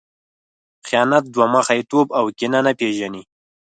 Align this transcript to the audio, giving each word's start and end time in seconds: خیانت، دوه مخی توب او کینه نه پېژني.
خیانت، 0.87 1.23
دوه 1.33 1.45
مخی 1.53 1.81
توب 1.89 2.07
او 2.19 2.25
کینه 2.37 2.59
نه 2.65 2.73
پېژني. 2.79 3.21